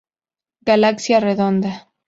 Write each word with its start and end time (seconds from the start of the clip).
Galaxia 0.69 1.17
Redonda. 1.27 1.71